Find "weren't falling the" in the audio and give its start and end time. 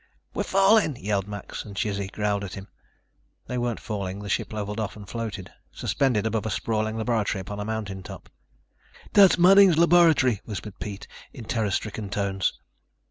3.59-4.29